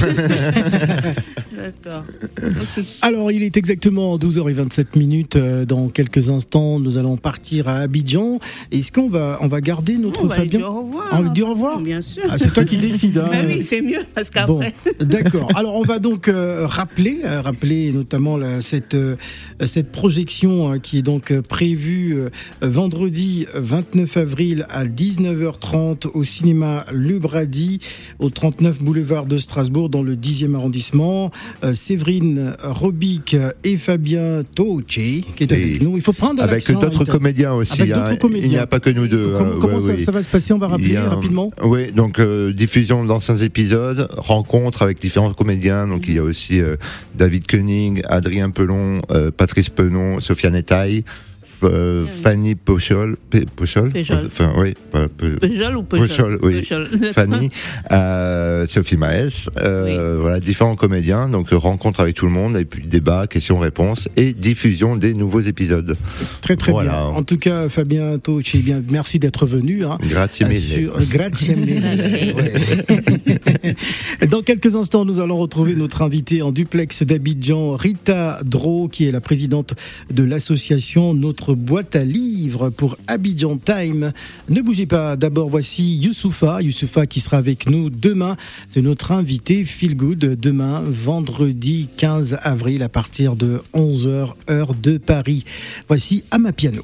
D'accord. 1.56 2.04
Alors, 3.02 3.32
il 3.32 3.44
est 3.44 3.58
exactement 3.58 4.18
12h27 4.18 4.98
minutes. 4.98 5.36
Euh, 5.36 5.66
Dans 5.66 5.88
quelques 5.90 6.30
instants, 6.30 6.80
nous 6.80 6.98
allons 6.98 7.18
partir 7.18 7.68
à 7.68 7.78
Abidjan. 7.80 8.40
Est-ce 8.72 8.92
qu'on 8.92 9.10
va, 9.10 9.38
on 9.42 9.48
va 9.48 9.62
garder 9.62 9.98
notre 9.98 10.24
On 10.24 10.28
va 10.28 10.36
lui 10.38 10.42
Fabien 10.50 10.60
dire 10.60 10.70
au 10.72 10.82
revoir. 10.84 11.08
On 11.12 11.22
lui 11.22 11.30
dit 11.32 11.42
au 11.44 11.50
revoir 11.50 11.80
Bien 11.80 12.02
sûr. 12.02 12.24
Ah, 12.30 12.38
C'est 12.38 12.54
toi 12.54 12.64
qui 12.64 12.78
décides. 12.78 13.18
hein. 13.18 13.30
Mais 13.32 13.46
oui, 13.58 13.64
c'est 13.68 13.82
mieux 13.82 14.06
parce 14.16 14.30
Bon, 14.48 14.60
qu'après. 14.60 14.74
d'accord. 15.06 15.50
Alors 15.56 15.76
on 15.76 15.84
va 15.84 16.00
donc 16.00 16.28
euh, 16.28 16.66
rappeler, 16.66 17.20
euh, 17.26 17.42
rappeler 17.42 17.92
notamment 17.92 18.38
la- 18.38 18.62
cette 18.62 18.96
euh, 18.96 19.16
cette 19.66 19.92
projection 19.92 20.80
qui 20.80 21.00
est 21.00 21.02
donc 21.02 21.32
euh, 21.32 21.42
prévue 21.42 22.16
euh, 22.18 22.30
vendredi 22.62 23.46
29 23.56 24.18
avril 24.18 24.66
à 24.70 24.86
19h30 24.86 25.99
au 26.06 26.24
cinéma 26.24 26.86
Le 26.94 27.20
Brady 27.20 27.80
au 28.20 28.30
39 28.30 28.82
boulevard 28.82 29.26
de 29.26 29.38
Strasbourg 29.38 29.90
dans 29.90 30.04
le 30.04 30.16
10e 30.16 30.56
arrondissement. 30.56 31.32
Euh, 31.64 31.74
Séverine 31.74 32.54
Robic 32.64 33.36
et 33.64 33.78
Fabien 33.78 34.44
Touche 34.56 34.86
qui 34.86 35.24
est 35.40 35.52
avec 35.52 35.82
nous. 35.82 35.96
Il 35.98 36.02
faut 36.02 36.14
prendre 36.14 36.42
Avec 36.42 36.70
d'autres 36.72 37.06
comédiens 37.06 37.54
aussi. 37.54 37.82
Avec 37.82 37.94
hein. 37.96 38.04
d'autres 38.10 38.20
comédiens. 38.20 38.46
Il 38.46 38.52
n'y 38.52 38.58
a 38.58 38.68
pas 38.68 38.80
que 38.80 38.90
nous 38.90 39.08
deux. 39.08 39.34
Comment, 39.34 39.52
hein. 39.52 39.58
comment 39.60 39.74
Ouais, 39.76 39.80
ça, 39.80 39.94
oui. 39.94 40.02
ça 40.02 40.12
va 40.12 40.22
se 40.24 40.30
passer? 40.30 40.54
On 40.54 40.58
va 40.58 40.68
rappeler 40.68 40.98
un- 40.98 41.10
rapidement. 41.10 41.52
Oui, 41.64 41.92
donc 41.92 42.20
euh, 42.20 42.54
diffusion 42.54 43.04
d'anciens 43.06 43.38
épisodes, 43.38 44.08
rencontre 44.18 44.82
avec 44.82 45.00
différents 45.00 45.34
comédiens. 45.34 45.88
Donc 45.88 46.08
il 46.08 46.16
y 46.16 46.20
a 46.20 46.24
aussi 46.24 46.60
euh, 46.62 46.76
David 47.16 47.48
Koenig, 47.48 48.02
Adrien 48.08 48.50
Pelon, 48.50 49.02
Patrice 49.38 49.70
Penon, 49.70 50.20
Sofiane 50.20 50.56
Etaille, 50.56 51.04
euh. 51.64 52.06
Fanny 52.08 52.56
Pochol, 52.56 53.18
Pe- 53.30 53.46
Pochol, 53.56 53.92
Péjol. 53.92 54.24
enfin 54.28 54.54
oui, 54.58 54.74
Peugeot 54.92 55.76
ou 55.78 55.84
Peugeot, 55.84 56.38
oui. 56.42 56.68
Fanny, 57.14 57.50
euh, 57.92 58.66
Sophie 58.66 58.98
Maes, 58.98 59.50
euh, 59.58 60.18
voilà 60.20 60.40
différents 60.40 60.76
comédiens. 60.76 61.30
Donc 61.30 61.50
rencontre 61.52 62.00
avec 62.02 62.16
tout 62.16 62.26
le 62.26 62.32
monde 62.32 62.58
et 62.58 62.66
puis 62.66 62.84
débat, 62.88 63.28
questions-réponses 63.28 64.10
et 64.18 64.34
diffusion 64.34 64.96
des 64.96 65.14
nouveaux 65.14 65.42
épisodes. 65.42 65.96
Très 66.42 66.56
très 66.56 66.72
Voilà. 66.72 66.92
bien. 66.92 67.02
En 67.02 67.24
tout 67.24 67.38
cas, 67.38 67.70
Fabien 67.70 68.18
Touche, 68.20 68.56
eh 68.56 68.60
bien, 68.60 68.82
merci 68.90 69.20
d'être 69.20 69.46
venu. 69.46 69.86
hein. 69.86 69.98
Grazie 70.10 70.46
mille. 70.46 70.56
Sur- 70.58 71.00
Grazie 71.10 71.56
mille. 71.56 71.84
Ouais. 72.36 73.76
Dans 74.30 74.42
quelques 74.42 74.76
instants, 74.76 75.06
nous 75.06 75.20
allons 75.20 75.38
retrouver 75.38 75.76
notre 75.76 76.02
invité 76.02 76.42
en 76.42 76.52
duplex 76.52 77.04
d'Abidjan, 77.04 77.76
Rita 77.76 78.40
Dro, 78.46 78.88
qui 78.88 79.08
est 79.08 79.12
la 79.12 79.22
présidente 79.22 79.74
de 80.12 80.24
l'association 80.24 81.14
Notre 81.14 81.49
boîte 81.56 81.96
à 81.96 82.04
livres 82.04 82.70
pour 82.70 82.98
Abidjan 83.08 83.58
Time. 83.58 84.12
Ne 84.50 84.62
bougez 84.62 84.86
pas. 84.86 85.16
D'abord, 85.16 85.50
voici 85.50 85.98
Youssoufa. 85.98 86.62
Youssoufa 86.62 87.06
qui 87.06 87.20
sera 87.20 87.38
avec 87.38 87.70
nous 87.70 87.90
demain. 87.90 88.38
C'est 88.68 88.82
notre 88.82 89.12
invité 89.12 89.66
Feel 89.66 89.96
Good 89.96 90.40
demain, 90.40 90.84
vendredi 90.86 91.90
15 91.98 92.40
avril 92.44 92.84
à 92.84 92.90
partir 92.90 93.36
de 93.36 93.62
11h 93.74 94.34
heure 94.50 94.74
de 94.74 94.98
Paris. 94.98 95.44
Voici 95.88 96.24
Amapiano. 96.32 96.84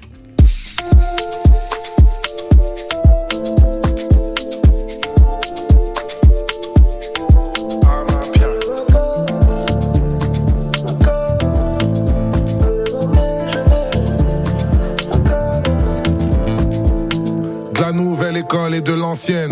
nouvelle 17.96 18.38
école 18.38 18.76
et 18.76 18.82
de 18.82 18.94
l'ancienne. 18.94 19.52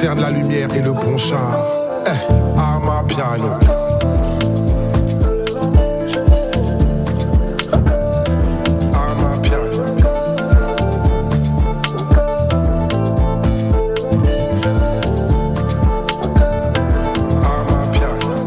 J'alterne 0.00 0.20
la 0.20 0.30
lumière 0.30 0.68
et 0.76 0.80
le 0.80 0.92
bon 0.92 1.18
char. 1.18 1.58
Eh, 2.06 2.56
arma 2.56 3.02
piano. 3.08 3.77